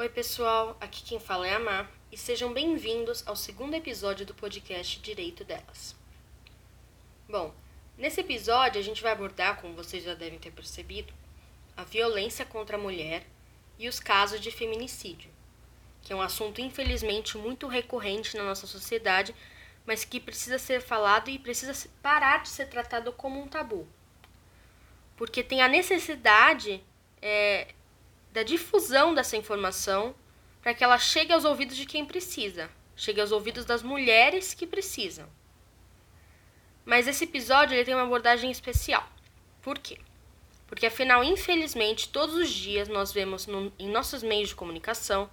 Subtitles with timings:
[0.00, 4.32] Oi, pessoal, aqui quem fala é a Mar e sejam bem-vindos ao segundo episódio do
[4.32, 5.94] podcast Direito Delas.
[7.28, 7.54] Bom,
[7.98, 11.12] nesse episódio a gente vai abordar, como vocês já devem ter percebido,
[11.76, 13.26] a violência contra a mulher
[13.78, 15.30] e os casos de feminicídio,
[16.00, 19.34] que é um assunto infelizmente muito recorrente na nossa sociedade,
[19.84, 23.86] mas que precisa ser falado e precisa parar de ser tratado como um tabu.
[25.14, 26.82] Porque tem a necessidade
[27.20, 27.74] é,
[28.32, 30.14] da difusão dessa informação
[30.62, 34.66] para que ela chegue aos ouvidos de quem precisa, chegue aos ouvidos das mulheres que
[34.66, 35.28] precisam.
[36.84, 39.06] Mas esse episódio ele tem uma abordagem especial.
[39.62, 39.98] Por quê?
[40.66, 45.28] Porque afinal, infelizmente, todos os dias nós vemos no, em nossos meios de comunicação,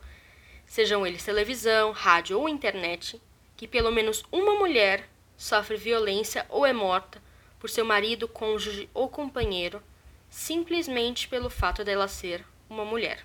[0.65, 3.21] sejam eles televisão, rádio ou internet,
[3.55, 7.21] que pelo menos uma mulher sofre violência ou é morta
[7.59, 9.81] por seu marido, cônjuge ou companheiro,
[10.29, 13.23] simplesmente pelo fato dela ser uma mulher.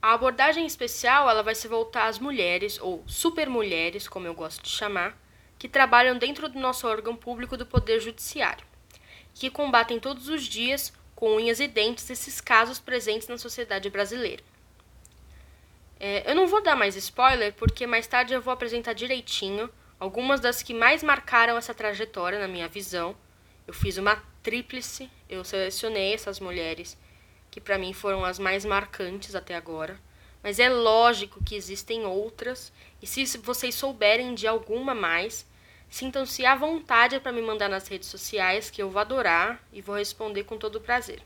[0.00, 4.68] A abordagem especial ela vai se voltar às mulheres, ou supermulheres, como eu gosto de
[4.68, 5.16] chamar,
[5.58, 8.66] que trabalham dentro do nosso órgão público do Poder Judiciário,
[9.32, 14.42] que combatem todos os dias, com unhas e dentes, esses casos presentes na sociedade brasileira.
[15.98, 20.38] É, eu não vou dar mais spoiler, porque mais tarde eu vou apresentar direitinho algumas
[20.38, 23.16] das que mais marcaram essa trajetória na minha visão.
[23.66, 26.98] Eu fiz uma tríplice, eu selecionei essas mulheres
[27.54, 29.96] que para mim foram as mais marcantes até agora.
[30.42, 35.46] Mas é lógico que existem outras, e se vocês souberem de alguma mais,
[35.88, 39.94] sintam-se à vontade para me mandar nas redes sociais, que eu vou adorar e vou
[39.94, 41.22] responder com todo prazer.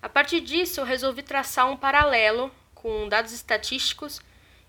[0.00, 4.22] A partir disso, eu resolvi traçar um paralelo com dados estatísticos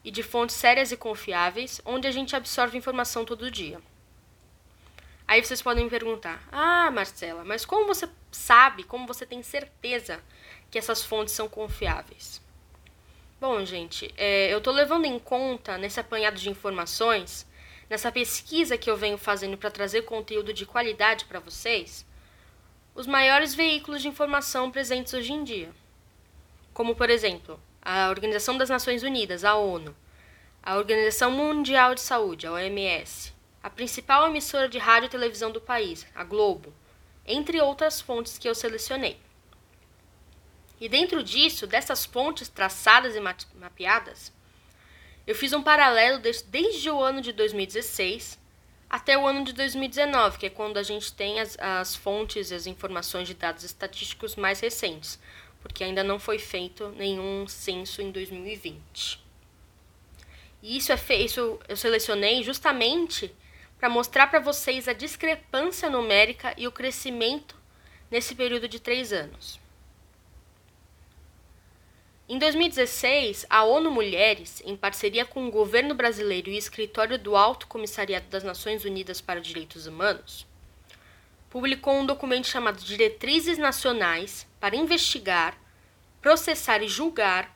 [0.04, 3.80] e de fontes sérias e confiáveis, onde a gente absorve informação todo dia.
[5.28, 10.20] Aí vocês podem perguntar: Ah, Marcela, mas como você sabe, como você tem certeza
[10.70, 12.42] que essas fontes são confiáveis?
[13.40, 17.46] Bom, gente, é, eu estou levando em conta nesse apanhado de informações,
[17.90, 22.06] nessa pesquisa que eu venho fazendo para trazer conteúdo de qualidade para vocês,
[22.96, 25.72] os maiores veículos de informação presentes hoje em dia.
[26.74, 29.94] Como, por exemplo, a Organização das Nações Unidas, a ONU,
[30.62, 33.33] a Organização Mundial de Saúde, a OMS,
[33.64, 36.74] a principal emissora de rádio e televisão do país, a Globo,
[37.26, 39.18] entre outras fontes que eu selecionei.
[40.82, 43.22] E dentro disso, dessas fontes traçadas e
[43.56, 44.34] mapeadas,
[45.26, 48.38] eu fiz um paralelo desde, o ano de 2016
[48.90, 52.56] até o ano de 2019, que é quando a gente tem as, as fontes e
[52.56, 55.18] as informações de dados estatísticos mais recentes,
[55.62, 59.24] porque ainda não foi feito nenhum censo em 2020.
[60.62, 63.34] E isso é feito, eu selecionei justamente
[63.84, 67.54] para mostrar para vocês a discrepância numérica e o crescimento
[68.10, 69.60] nesse período de três anos.
[72.30, 77.36] Em 2016, a ONU Mulheres, em parceria com o governo brasileiro e o escritório do
[77.36, 80.48] Alto Comissariado das Nações Unidas para os Direitos Humanos,
[81.50, 85.58] publicou um documento chamado Diretrizes Nacionais para investigar,
[86.22, 87.54] processar e julgar,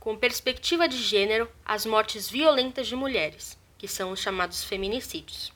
[0.00, 5.54] com perspectiva de gênero, as mortes violentas de mulheres, que são os chamados feminicídios.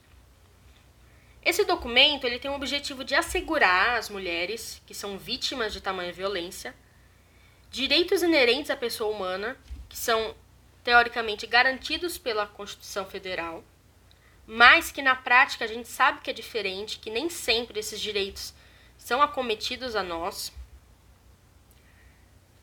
[1.42, 6.12] Esse documento ele tem o objetivo de assegurar às mulheres que são vítimas de tamanha
[6.12, 6.74] violência
[7.70, 9.56] direitos inerentes à pessoa humana,
[9.88, 10.34] que são
[10.82, 13.64] teoricamente garantidos pela Constituição Federal,
[14.46, 18.52] mas que na prática a gente sabe que é diferente, que nem sempre esses direitos
[18.98, 20.52] são acometidos a nós.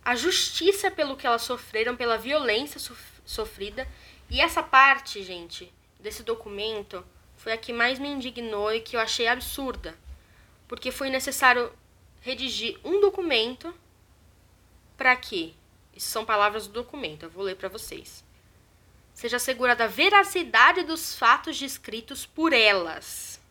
[0.03, 2.79] A justiça pelo que elas sofreram, pela violência
[3.25, 3.87] sofrida,
[4.29, 7.05] e essa parte, gente, desse documento
[7.47, 9.97] foi a que mais me indignou e que eu achei absurda,
[10.67, 11.71] porque foi necessário
[12.19, 13.73] redigir um documento
[14.97, 15.55] para que,
[15.95, 18.21] isso são palavras do documento, eu vou ler para vocês,
[19.13, 23.41] seja assegurada a veracidade dos fatos descritos por elas.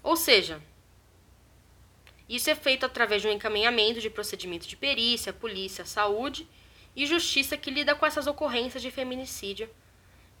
[0.00, 0.62] Ou seja,
[2.28, 6.48] isso é feito através de um encaminhamento de procedimento de perícia, polícia, saúde
[6.94, 9.68] e justiça que lida com essas ocorrências de feminicídio,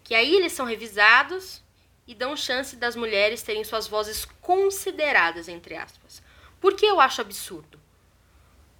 [0.04, 1.60] que aí eles são revisados
[2.06, 6.22] e dão chance das mulheres terem suas vozes consideradas, entre aspas.
[6.60, 7.80] Por que eu acho absurdo?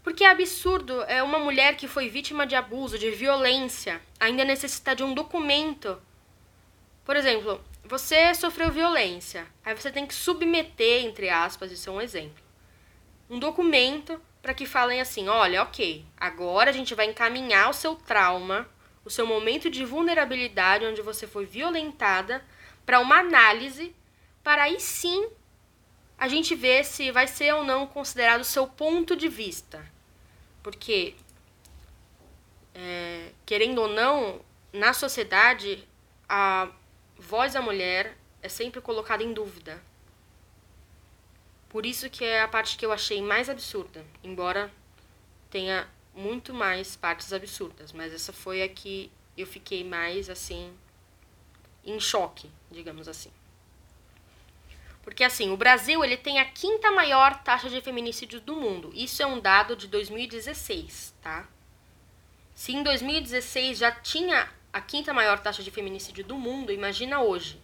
[0.03, 4.97] Porque é absurdo é uma mulher que foi vítima de abuso, de violência, ainda necessitar
[4.97, 6.01] de um documento.
[7.05, 12.01] Por exemplo, você sofreu violência, aí você tem que submeter, entre aspas, isso é um
[12.01, 12.43] exemplo,
[13.31, 17.95] um documento para que falem assim: olha, ok, agora a gente vai encaminhar o seu
[17.95, 18.69] trauma,
[19.05, 22.45] o seu momento de vulnerabilidade onde você foi violentada
[22.85, 23.95] para uma análise,
[24.43, 25.31] para aí sim
[26.19, 29.85] a gente ver se vai ser ou não considerado o seu ponto de vista.
[30.63, 31.15] Porque,
[32.75, 34.41] é, querendo ou não,
[34.73, 35.87] na sociedade,
[36.29, 36.71] a
[37.19, 39.83] voz da mulher é sempre colocada em dúvida.
[41.69, 44.71] Por isso que é a parte que eu achei mais absurda, embora
[45.51, 50.73] tenha muito mais partes absurdas, mas essa foi a que eu fiquei mais assim
[51.85, 53.31] em choque, digamos assim.
[55.03, 58.93] Porque assim, o Brasil ele tem a quinta maior taxa de feminicídio do mundo.
[58.95, 61.49] Isso é um dado de 2016, tá?
[62.55, 67.61] Se em 2016 já tinha a quinta maior taxa de feminicídio do mundo, imagina hoje.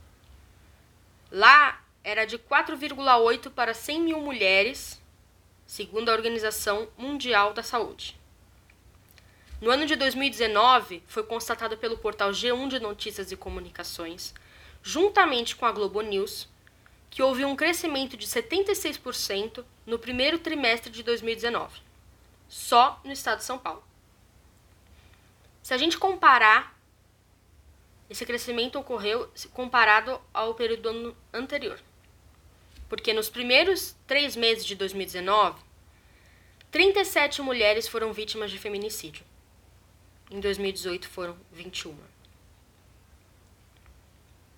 [1.31, 5.01] Lá era de 4,8 para 100 mil mulheres,
[5.67, 8.19] segundo a Organização Mundial da Saúde.
[9.61, 14.33] No ano de 2019, foi constatado pelo portal G1 de Notícias e Comunicações,
[14.85, 16.49] juntamente com a Globo News,
[17.11, 21.81] que houve um crescimento de 76% no primeiro trimestre de 2019,
[22.49, 23.83] só no estado de São Paulo.
[25.61, 26.79] Se a gente comparar,
[28.09, 31.81] esse crescimento ocorreu comparado ao período anterior.
[32.89, 35.61] Porque nos primeiros três meses de 2019,
[36.71, 39.27] 37 mulheres foram vítimas de feminicídio.
[40.31, 41.97] Em 2018 foram 21.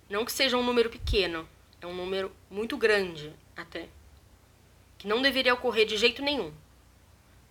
[0.09, 1.49] Não que seja um número pequeno,
[1.81, 3.89] é um número muito grande até.
[4.99, 6.53] Que não deveria ocorrer de jeito nenhum.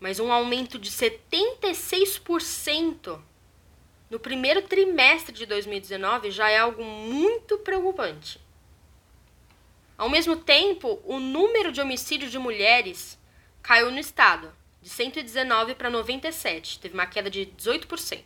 [0.01, 3.21] Mas um aumento de 76%
[4.09, 8.41] no primeiro trimestre de 2019 já é algo muito preocupante.
[9.97, 13.17] Ao mesmo tempo, o número de homicídios de mulheres
[13.61, 18.23] caiu no estado de 119 para 97, teve uma queda de 18%.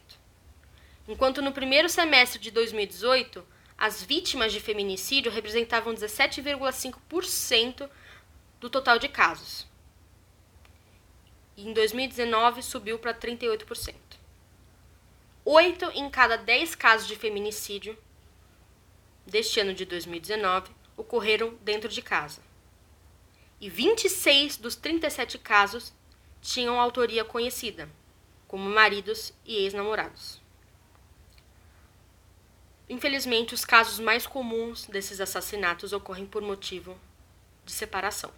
[1.07, 3.45] Enquanto no primeiro semestre de 2018,
[3.77, 7.89] as vítimas de feminicídio representavam 17,5%
[8.59, 9.67] do total de casos.
[11.57, 13.95] E em 2019 subiu para 38%.
[15.45, 17.97] Oito em cada 10 casos de feminicídio
[19.25, 22.41] deste ano de 2019 ocorreram dentro de casa.
[23.59, 25.93] E 26 dos 37 casos
[26.43, 27.89] tinham autoria conhecida,
[28.49, 30.41] como maridos e ex-namorados.
[32.89, 36.99] Infelizmente, os casos mais comuns desses assassinatos ocorrem por motivo
[37.65, 38.29] de separação.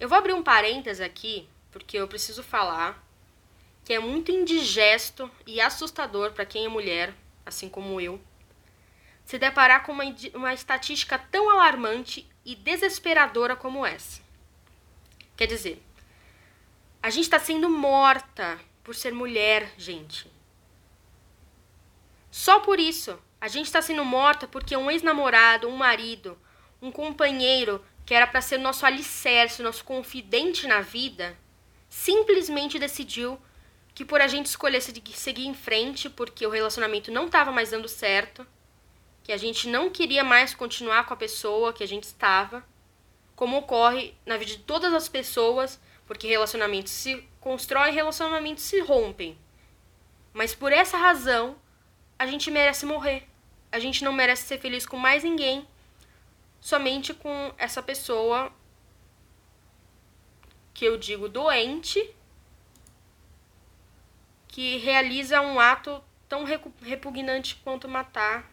[0.00, 3.04] Eu vou abrir um parênteses aqui, porque eu preciso falar
[3.84, 7.14] que é muito indigesto e assustador para quem é mulher,
[7.44, 8.18] assim como eu,
[9.24, 10.04] se deparar com uma,
[10.34, 14.20] uma estatística tão alarmante e desesperadora como essa.
[15.36, 15.85] Quer dizer,
[17.06, 20.28] a gente está sendo morta por ser mulher, gente.
[22.32, 23.16] Só por isso.
[23.40, 26.36] A gente está sendo morta porque um ex-namorado, um marido,
[26.82, 31.38] um companheiro que era para ser nosso alicerce, nosso confidente na vida,
[31.88, 33.40] simplesmente decidiu
[33.94, 37.86] que por a gente escolher seguir em frente porque o relacionamento não estava mais dando
[37.86, 38.44] certo,
[39.22, 42.66] que a gente não queria mais continuar com a pessoa que a gente estava,
[43.36, 49.38] como ocorre na vida de todas as pessoas porque relacionamentos se constroem, relacionamentos se rompem.
[50.32, 51.56] Mas por essa razão,
[52.18, 53.28] a gente merece morrer.
[53.70, 55.66] A gente não merece ser feliz com mais ninguém,
[56.60, 58.52] somente com essa pessoa
[60.72, 62.14] que eu digo doente,
[64.48, 66.44] que realiza um ato tão
[66.82, 68.50] repugnante quanto matar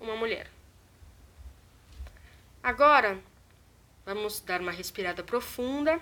[0.00, 0.50] uma mulher.
[2.62, 3.18] Agora,
[4.06, 6.00] vamos dar uma respirada profunda.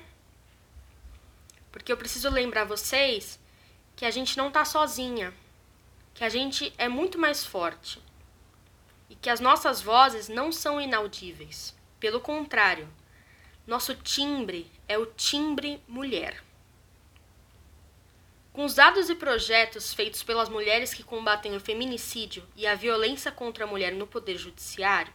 [1.73, 3.41] Porque eu preciso lembrar vocês
[3.97, 5.35] que a gente não tá sozinha,
[6.15, 8.01] que a gente é muito mais forte
[9.09, 11.75] e que as nossas vozes não são inaudíveis.
[11.99, 12.89] Pelo contrário,
[13.67, 16.43] nosso timbre é o timbre mulher.
[18.53, 23.33] Com os dados e projetos feitos pelas mulheres que combatem o feminicídio e a violência
[23.33, 25.13] contra a mulher no Poder Judiciário,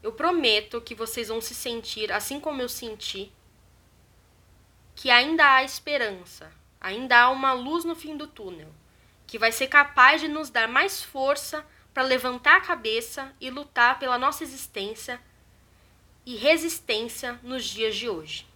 [0.00, 3.32] eu prometo que vocês vão se sentir, assim como eu senti,
[4.94, 8.68] que ainda há esperança, ainda há uma luz no fim do túnel,
[9.26, 13.98] que vai ser capaz de nos dar mais força para levantar a cabeça e lutar
[13.98, 15.20] pela nossa existência
[16.26, 18.46] e resistência nos dias de hoje.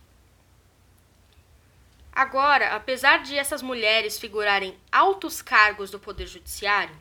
[2.12, 6.96] Agora, apesar de essas mulheres figurarem altos cargos do Poder Judiciário,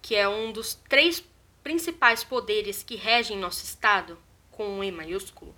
[0.00, 1.22] que é um dos três
[1.62, 4.18] principais poderes que regem nosso Estado,
[4.50, 5.54] com um E maiúsculo,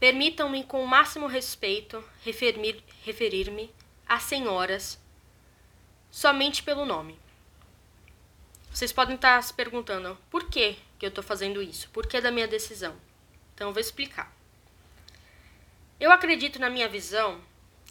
[0.00, 3.70] Permitam-me, com o máximo respeito, referir-me
[4.08, 4.98] às senhoras
[6.10, 7.20] somente pelo nome.
[8.72, 12.30] Vocês podem estar se perguntando por que, que eu estou fazendo isso, por que da
[12.30, 12.96] minha decisão.
[13.54, 14.34] Então eu vou explicar.
[16.00, 17.38] Eu acredito, na minha visão,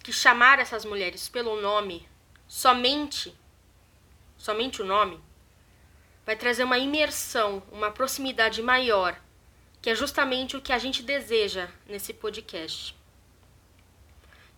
[0.04, 2.10] que chamar essas mulheres pelo nome,
[2.48, 3.38] somente,
[4.36, 5.22] somente o nome,
[6.26, 9.16] vai trazer uma imersão, uma proximidade maior,
[9.82, 12.96] que é justamente o que a gente deseja nesse podcast.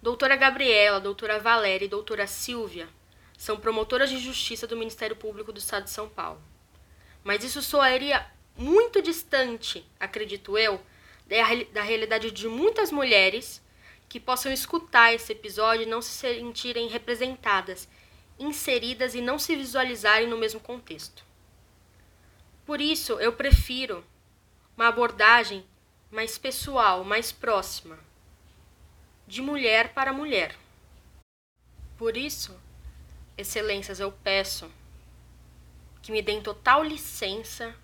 [0.02, 2.90] Doutora Gabriela, doutora Valéria e doutora Silvia
[3.38, 6.42] são promotoras de justiça do Ministério Público do Estado de São Paulo.
[7.24, 8.26] Mas isso soaria
[8.56, 10.82] muito distante, acredito eu,
[11.72, 13.62] da realidade de muitas mulheres
[14.10, 17.88] que possam escutar esse episódio e não se sentirem representadas,
[18.38, 21.24] inseridas e não se visualizarem no mesmo contexto.
[22.66, 24.04] Por isso, eu prefiro
[24.76, 25.66] uma abordagem
[26.10, 27.98] mais pessoal, mais próxima,
[29.28, 30.56] de mulher para mulher.
[31.98, 32.60] Por isso,
[33.38, 34.70] excelências, eu peço
[36.02, 37.76] que me deem total licença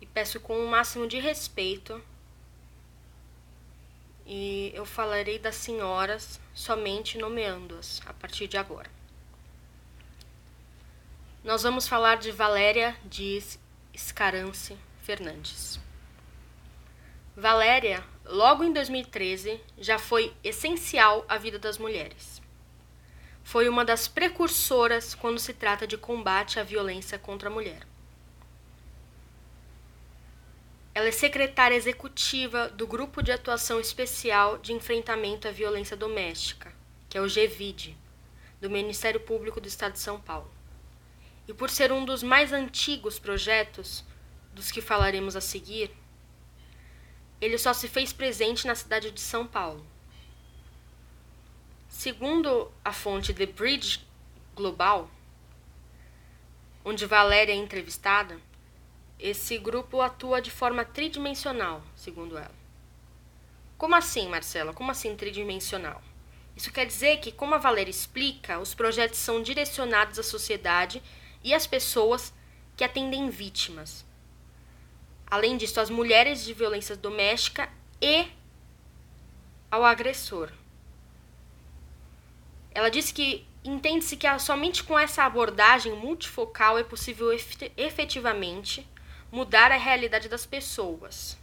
[0.00, 2.02] e peço com o máximo de respeito
[4.24, 8.90] e eu falarei das senhoras somente nomeando-as a partir de agora.
[11.44, 13.58] Nós vamos falar de Valéria Dias
[13.94, 15.85] Escarance Fernandes.
[17.38, 22.40] Valéria, logo em 2013, já foi essencial à vida das mulheres.
[23.44, 27.86] Foi uma das precursoras quando se trata de combate à violência contra a mulher.
[30.94, 36.72] Ela é secretária executiva do Grupo de Atuação Especial de Enfrentamento à Violência Doméstica,
[37.06, 37.94] que é o GVID,
[38.62, 40.50] do Ministério Público do Estado de São Paulo.
[41.46, 44.02] E por ser um dos mais antigos projetos,
[44.54, 45.94] dos que falaremos a seguir,
[47.40, 49.84] ele só se fez presente na cidade de São Paulo.
[51.88, 54.06] Segundo a fonte The Bridge
[54.54, 55.10] Global,
[56.84, 58.40] onde Valéria é entrevistada,
[59.18, 62.54] esse grupo atua de forma tridimensional, segundo ela.
[63.76, 64.72] Como assim, Marcela?
[64.72, 66.02] Como assim tridimensional?
[66.56, 71.02] Isso quer dizer que, como a Valéria explica, os projetos são direcionados à sociedade
[71.44, 72.32] e às pessoas
[72.74, 74.05] que atendem vítimas.
[75.28, 77.68] Além disso, às mulheres de violência doméstica
[78.00, 78.26] e
[79.70, 80.50] ao agressor.
[82.72, 87.30] Ela disse que entende-se que somente com essa abordagem multifocal é possível
[87.76, 88.86] efetivamente
[89.32, 91.36] mudar a realidade das pessoas.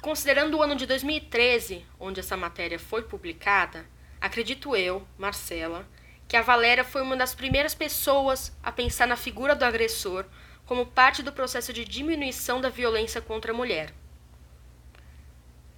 [0.00, 3.86] Considerando o ano de 2013, onde essa matéria foi publicada,
[4.20, 5.86] acredito eu, Marcela,
[6.28, 10.24] que a Valéria foi uma das primeiras pessoas a pensar na figura do agressor
[10.66, 13.94] como parte do processo de diminuição da violência contra a mulher.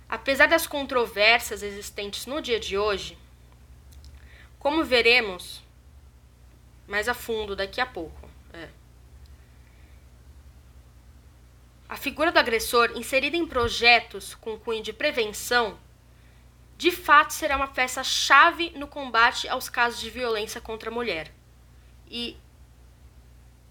[0.09, 3.17] Apesar das controvérsias existentes no dia de hoje,
[4.59, 5.63] como veremos
[6.87, 8.29] mais a fundo daqui a pouco,
[11.89, 15.79] A figura do agressor, inserida em projetos com cunho de prevenção,
[16.77, 21.33] de fato será uma peça-chave no combate aos casos de violência contra a mulher
[22.11, 22.37] e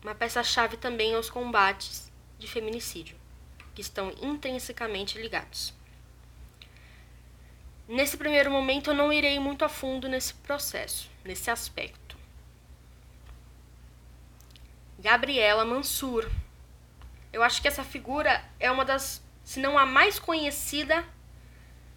[0.07, 3.17] uma peça-chave também aos combates de feminicídio,
[3.75, 5.73] que estão intrinsecamente ligados.
[7.87, 12.17] Nesse primeiro momento, eu não irei muito a fundo nesse processo, nesse aspecto.
[14.99, 16.29] Gabriela Mansur
[17.31, 21.05] eu acho que essa figura é uma das, se não a mais conhecida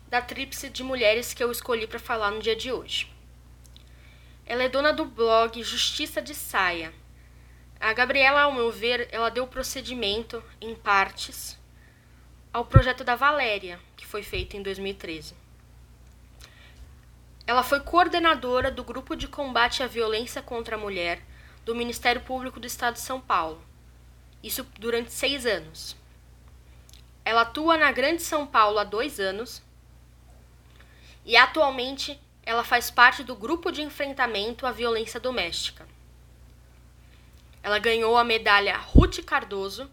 [0.08, 3.10] da tríplice de mulheres que eu escolhi para falar no dia de hoje.
[4.44, 6.92] Ela é dona do blog Justiça de Saia.
[7.80, 11.58] A Gabriela, ao meu ver, ela deu procedimento em partes
[12.52, 15.34] ao projeto da Valéria, que foi feito em 2013.
[17.46, 21.22] Ela foi coordenadora do Grupo de Combate à Violência contra a Mulher
[21.64, 23.70] do Ministério Público do Estado de São Paulo
[24.42, 25.96] isso durante seis anos.
[27.24, 29.62] Ela atua na Grande São Paulo há dois anos
[31.24, 35.86] e atualmente ela faz parte do grupo de enfrentamento à violência doméstica.
[37.62, 39.90] Ela ganhou a medalha Ruth Cardoso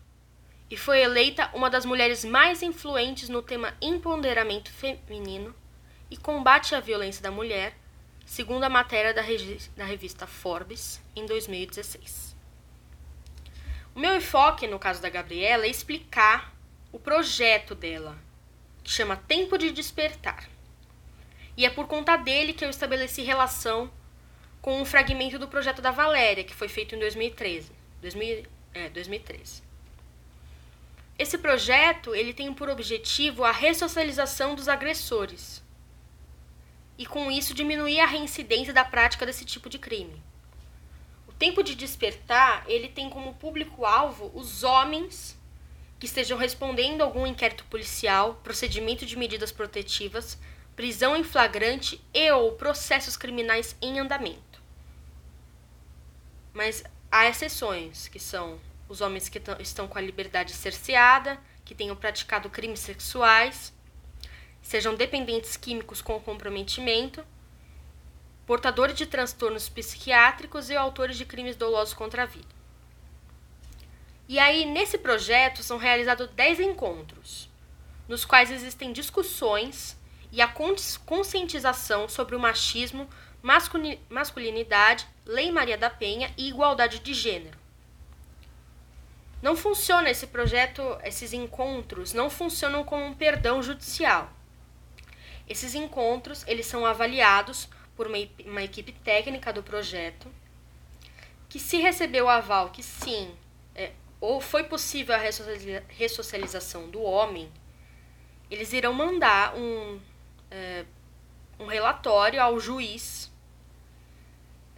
[0.69, 5.55] e foi eleita uma das mulheres mais influentes no tema empoderamento feminino
[6.09, 7.77] e combate à violência da mulher,
[8.25, 9.21] segundo a matéria da,
[9.85, 12.35] revista Forbes em 2016.
[13.95, 16.53] O meu enfoque, no caso da Gabriela, é explicar
[16.91, 18.17] o projeto dela,
[18.83, 20.47] que chama Tempo de Despertar.
[21.55, 23.91] E é por conta dele que eu estabeleci relação
[24.61, 27.71] com um fragmento do projeto da Valéria, que foi feito em 2013.
[28.01, 29.63] 2000, é, 2013.
[31.17, 35.63] Esse projeto ele tem por objetivo a ressocialização dos agressores
[36.97, 40.21] e com isso diminuir a reincidência da prática desse tipo de crime.
[41.37, 45.37] Tempo de Despertar, ele tem como público-alvo os homens
[45.99, 50.37] que estejam respondendo a algum inquérito policial, procedimento de medidas protetivas,
[50.75, 54.46] prisão em flagrante e ou processos criminais em andamento.
[56.57, 58.59] Mas há exceções, que são
[58.89, 63.71] os homens que estão com a liberdade cerceada, que tenham praticado crimes sexuais,
[64.59, 67.23] sejam dependentes químicos com comprometimento,
[68.43, 72.55] portadores de transtornos psiquiátricos e autores de crimes dolosos contra a vida.
[74.27, 77.51] E aí, nesse projeto, são realizados 10 encontros,
[78.07, 79.95] nos quais existem discussões
[80.31, 83.07] e a conscientização sobre o machismo,
[84.09, 87.57] masculinidade, Lei Maria da Penha e igualdade de gênero.
[89.41, 94.31] Não funciona esse projeto, esses encontros não funcionam como um perdão judicial.
[95.47, 100.31] Esses encontros, eles são avaliados por uma, uma equipe técnica do projeto,
[101.49, 103.35] que se recebeu o aval que sim,
[103.75, 103.91] é,
[104.21, 105.19] ou foi possível a
[105.89, 107.51] ressocialização do homem,
[108.49, 109.99] eles irão mandar um,
[110.49, 110.85] é,
[111.59, 113.31] um relatório ao juiz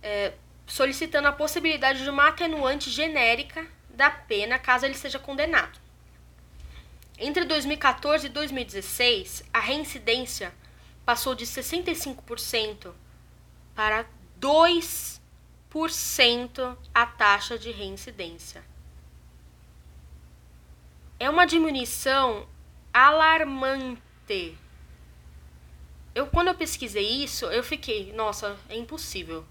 [0.02, 0.34] é,
[0.66, 5.78] solicitando a possibilidade de uma atenuante genérica da pena caso ele seja condenado.
[7.18, 10.54] Entre 2014 e 2016, a reincidência
[11.06, 12.94] passou de 65%
[13.76, 14.06] para
[14.40, 18.64] 2% a taxa de reincidência.
[21.20, 22.48] É uma diminuição
[22.94, 24.58] alarmante.
[26.16, 29.46] Eu quando eu pesquisei isso, eu fiquei, nossa, é impossível.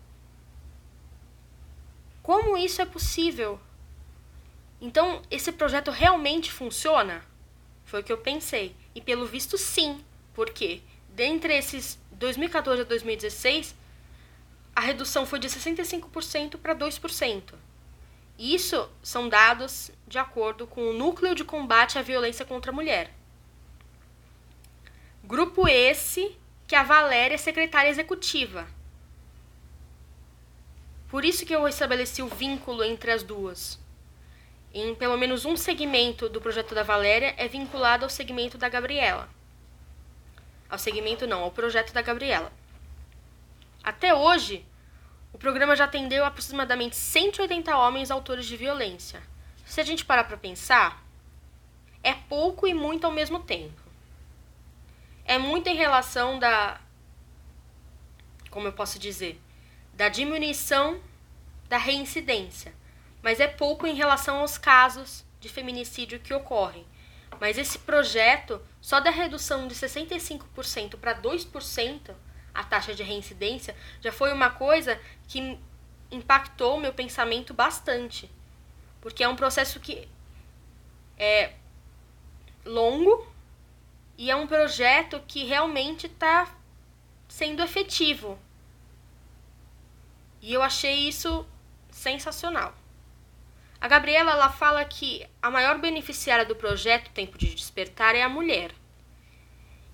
[2.29, 3.59] Como isso é possível?
[4.83, 7.25] Então, esse projeto realmente funciona?
[7.87, 8.77] Foi o que eu pensei.
[8.95, 10.05] E pelo visto, sim.
[10.35, 13.75] Porque dentre esses 2014 a 2016,
[14.77, 17.55] a redução foi de 65% para 2%.
[18.39, 23.11] Isso são dados de acordo com o Núcleo de Combate à Violência contra a Mulher.
[25.25, 28.69] Grupo esse que a Valéria é secretária executiva.
[31.09, 33.79] Por isso que eu estabeleci o vínculo entre as duas.
[34.73, 39.29] Em pelo menos um segmento do projeto da Valéria é vinculado ao segmento da Gabriela.
[40.69, 42.53] Ao segmento não, ao projeto da Gabriela.
[43.83, 44.67] Até hoje,
[45.33, 49.23] o programa já atendeu aproximadamente 180 homens autores de violência.
[49.65, 51.03] Se a gente parar para pensar,
[52.03, 53.81] é pouco e muito ao mesmo tempo.
[55.25, 56.81] É muito em relação da
[58.51, 59.41] como eu posso dizer,
[59.99, 61.01] da diminuição
[61.69, 62.73] da reincidência,
[63.21, 66.87] mas é pouco em relação aos casos de feminicídio que ocorrem.
[67.41, 72.15] Mas esse projeto, só da redução de 65% para 2%,
[72.55, 75.59] a taxa de reincidência, já foi uma coisa que
[76.13, 78.31] impactou meu pensamento bastante.
[79.01, 80.09] Porque é um processo que
[81.19, 81.55] é
[82.65, 83.27] longo
[84.17, 86.57] e é um projeto que realmente está
[87.27, 88.39] sendo efetivo.
[90.41, 91.47] E eu achei isso
[91.91, 92.75] sensacional.
[93.81, 98.29] A Gabriela ela fala que a maior beneficiária do projeto Tempo de Despertar é a
[98.29, 98.73] mulher.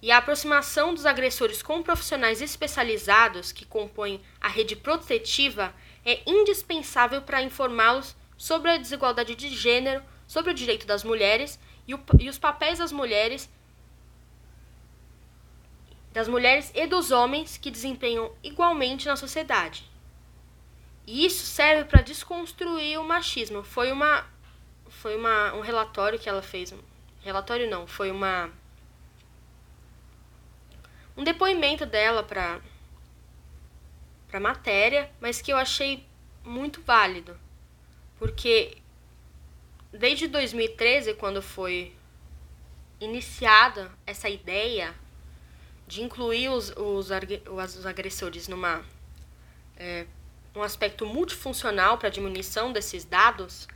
[0.00, 7.22] E a aproximação dos agressores com profissionais especializados que compõem a rede protetiva é indispensável
[7.22, 12.28] para informá-los sobre a desigualdade de gênero, sobre o direito das mulheres e, o, e
[12.28, 13.50] os papéis das mulheres
[16.12, 19.85] das mulheres e dos homens que desempenham igualmente na sociedade.
[21.07, 23.62] E isso serve para desconstruir o machismo.
[23.62, 24.27] Foi uma
[24.88, 26.73] foi uma, um relatório que ela fez,
[27.21, 28.51] relatório não, foi uma
[31.17, 32.61] um depoimento dela para
[34.29, 36.05] para matéria, mas que eu achei
[36.43, 37.38] muito válido,
[38.19, 38.79] porque
[39.93, 41.95] desde 2013, quando foi
[42.99, 44.95] iniciada essa ideia
[45.87, 47.11] de incluir os, os,
[47.77, 48.85] os agressores numa
[49.77, 50.07] é,
[50.55, 53.67] um aspecto multifuncional para a diminuição desses dados,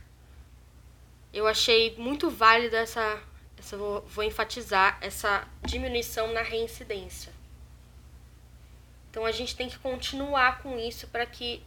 [1.33, 3.21] eu achei muito válida essa
[3.59, 7.33] essa vou, vou enfatizar essa diminuição na reincidência.
[9.09, 11.61] Então a gente tem que continuar com isso para que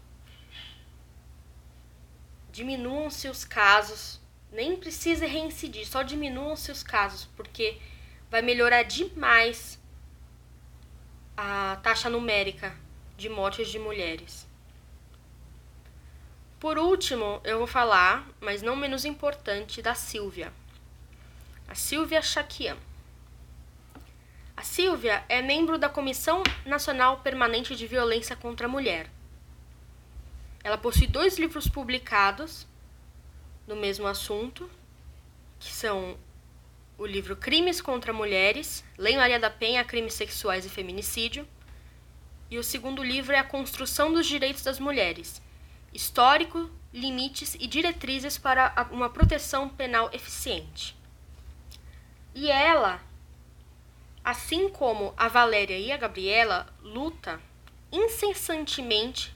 [2.50, 4.20] diminuam-se os casos,
[4.50, 7.78] nem precisa reincidir, só diminuam-se os casos, porque
[8.30, 9.78] vai melhorar demais
[11.36, 12.74] a taxa numérica
[13.16, 14.46] de mortes de mulheres.
[16.62, 20.52] Por último, eu vou falar, mas não menos importante, da Silvia
[21.66, 22.76] a Silvia Chaquian.
[24.54, 29.10] A Silvia é membro da Comissão Nacional Permanente de Violência contra a Mulher.
[30.62, 32.64] Ela possui dois livros publicados
[33.66, 34.70] no mesmo assunto,
[35.58, 36.16] que são
[36.96, 41.44] o livro Crimes contra Mulheres, Lei Maria da Penha, Crimes Sexuais e Feminicídio.
[42.48, 45.42] E o segundo livro é A Construção dos Direitos das Mulheres,
[45.92, 50.96] Histórico, Limites e Diretrizes para uma Proteção Penal Eficiente.
[52.34, 53.00] E ela,
[54.24, 57.40] assim como a Valéria e a Gabriela, luta
[57.90, 59.34] incessantemente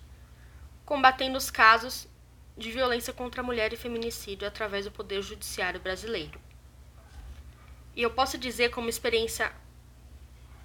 [0.84, 2.08] combatendo os casos
[2.56, 6.40] de violência contra a mulher e feminicídio através do Poder Judiciário brasileiro.
[7.94, 9.52] E eu posso dizer, como experiência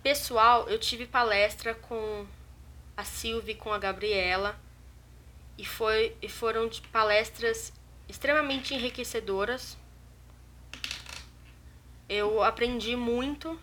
[0.02, 2.26] pessoal, eu tive palestra com
[2.96, 4.60] a Silvia e com a Gabriela,
[5.62, 7.72] e, foi, e foram palestras
[8.10, 9.78] extremamente enriquecedoras.
[12.10, 13.60] Eu aprendi muito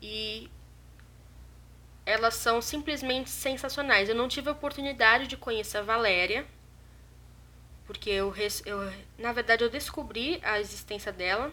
[0.00, 0.50] e
[2.06, 4.08] elas são simplesmente sensacionais.
[4.08, 6.46] Eu não tive a oportunidade de conhecer a Valéria,
[7.84, 8.34] porque eu,
[8.64, 11.52] eu na verdade eu descobri a existência dela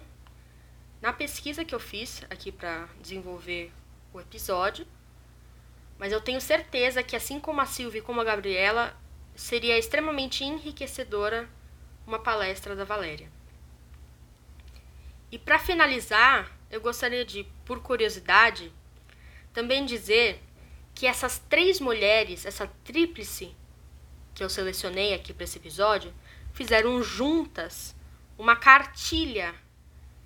[1.01, 3.69] na pesquisa que eu fiz aqui para desenvolver
[4.13, 4.87] o episódio.
[6.01, 8.99] Mas eu tenho certeza que assim como a Silvia e como a Gabriela,
[9.35, 11.47] seria extremamente enriquecedora
[12.07, 13.31] uma palestra da Valéria.
[15.31, 18.73] E para finalizar, eu gostaria de, por curiosidade,
[19.53, 20.41] também dizer
[20.95, 23.55] que essas três mulheres, essa tríplice
[24.33, 26.11] que eu selecionei aqui para esse episódio,
[26.51, 27.95] fizeram juntas
[28.39, 29.53] uma cartilha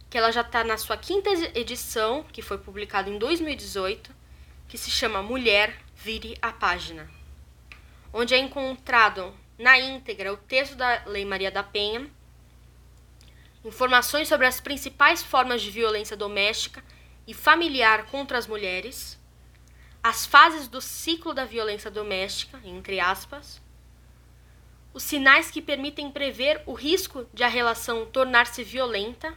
[0.10, 4.24] que ela já está na sua quinta edição, que foi publicada em 2018,
[4.68, 7.10] que se chama Mulher Vire a Página,
[8.12, 12.10] onde é encontrado na íntegra o texto da Lei Maria da Penha,
[13.64, 16.84] informações sobre as principais formas de violência doméstica
[17.26, 19.20] e familiar contra as mulheres,
[20.04, 23.62] as fases do ciclo da violência doméstica, entre aspas,
[24.94, 29.36] os sinais que permitem prever o risco de a relação tornar-se violenta,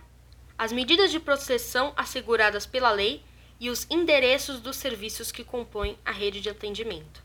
[0.57, 3.25] as medidas de proteção asseguradas pela lei
[3.61, 7.23] e os endereços dos serviços que compõem a rede de atendimento,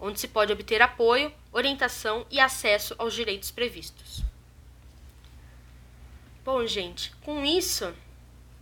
[0.00, 4.22] onde se pode obter apoio, orientação e acesso aos direitos previstos.
[6.44, 7.94] Bom, gente, com isso,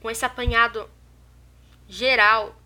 [0.01, 0.89] com esse apanhado
[1.89, 2.57] geral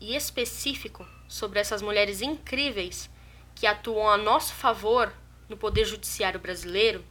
[0.00, 3.10] e específico sobre essas mulheres incríveis
[3.54, 5.12] que atuam a nosso favor
[5.48, 7.04] no Poder Judiciário brasileiro,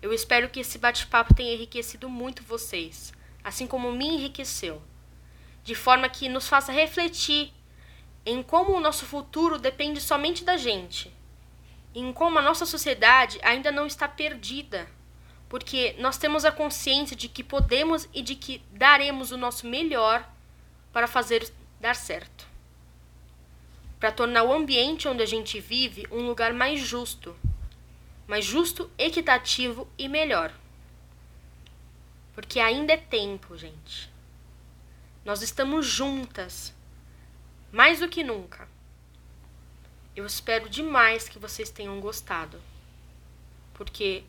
[0.00, 4.82] eu espero que esse bate-papo tenha enriquecido muito vocês, assim como me enriqueceu,
[5.68, 7.52] de forma que nos faça refletir
[8.24, 11.14] em como o nosso futuro depende somente da gente,
[11.94, 14.88] em como a nossa sociedade ainda não está perdida
[15.46, 20.26] porque nós temos a consciência de que podemos e de que daremos o nosso melhor
[20.90, 22.46] para fazer dar certo.
[24.00, 27.36] Para tornar o ambiente onde a gente vive um lugar mais justo,
[28.26, 30.50] mais justo, equitativo e melhor.
[32.32, 34.16] Porque ainda é tempo, gente.
[35.28, 36.74] Nós estamos juntas,
[37.70, 38.66] mais do que nunca.
[40.16, 42.58] Eu espero demais que vocês tenham gostado,
[43.74, 44.24] porque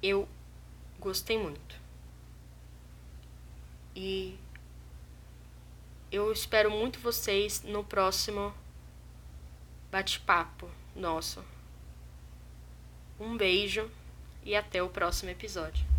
[0.00, 0.28] eu
[1.00, 1.74] gostei muito.
[3.96, 4.38] E
[6.12, 8.54] eu espero muito vocês no próximo
[9.90, 11.44] bate-papo nosso.
[13.18, 13.90] Um beijo
[14.44, 15.91] e até o próximo episódio.